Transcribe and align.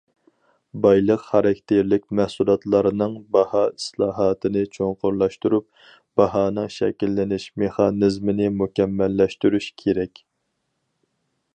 بايلىق 0.83 1.19
خاراكتېرلىك 1.25 2.05
مەھسۇلاتلارنىڭ 2.19 3.13
باھا 3.37 3.61
ئىسلاھاتىنى 3.75 4.63
چوڭقۇرلاشتۇرۇپ، 4.79 5.69
باھانىڭ 6.23 6.73
شەكىللىنىش 6.79 7.47
مېخانىزمىنى 7.65 8.49
مۇكەممەللەشتۈرۈش 8.63 9.69
كېرەك. 9.85 10.25